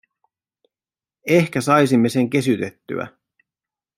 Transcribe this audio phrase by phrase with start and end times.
[1.27, 3.07] Ehkä saisimme sen kesytettyä.